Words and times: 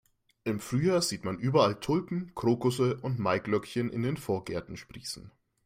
Im 0.45 0.59
Frühjahr 0.59 1.03
sieht 1.03 1.25
man 1.25 1.37
überall 1.37 1.79
Tulpen, 1.79 2.33
Krokusse 2.33 2.97
und 3.01 3.19
Maiglöckchen 3.19 3.91
in 3.93 4.01
den 4.01 4.17
Vorgärten 4.17 4.75
sprießen. 4.75 5.31